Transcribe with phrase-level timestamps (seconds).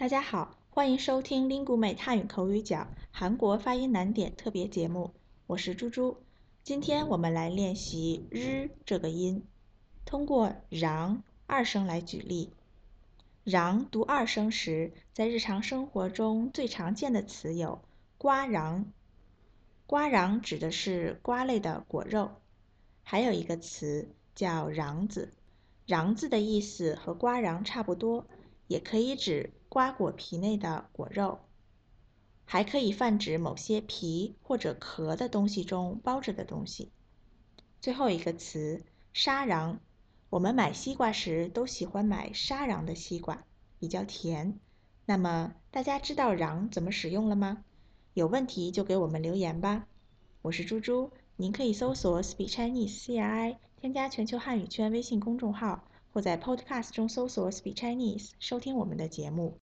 [0.00, 5.12] 大家好，欢迎收听 Lingu 美汉语口语角韩国发音难点特别节目，
[5.46, 6.16] 我是猪猪。
[6.62, 9.44] 今天我们来练习日这个音，
[10.06, 12.54] 通过让二声来举例。
[13.44, 17.82] 让读二声时，在日常生活中最常见的词有
[18.16, 18.86] 瓜瓤，
[19.86, 22.30] 瓜瓤指的是瓜类的果肉，
[23.02, 25.34] 还有一个词叫瓤子，
[25.86, 28.24] 瓤子的意思和瓜瓤差不多，
[28.70, 31.40] 也可以指瓜果皮内的果肉，
[32.44, 36.92] 还可以泛指某些皮或者壳的东西中包着的东西。
[37.80, 39.78] 最后一个词沙瓤。
[40.28, 43.42] 我们买西瓜时都喜欢买沙瓤的西瓜，
[43.80, 44.60] 比较甜。
[45.04, 47.64] 那么大家知道瓤怎么使用了吗？
[48.14, 49.88] 有问题就给我们留言吧。
[50.42, 59.58] 我是猪猪，您可以搜索 Speak Chinese CRI，添加全球汉语圈微信公众号，或在 Podcast 中搜索 Speak Chinese 收听我们的节目。